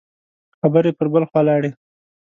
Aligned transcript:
خبرې 0.59 0.91
پر 0.97 1.07
بل 1.13 1.23
خوا 1.29 1.41
لاړې. 1.47 1.71